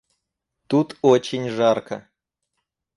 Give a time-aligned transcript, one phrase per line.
[0.67, 2.07] Тут очень жарко.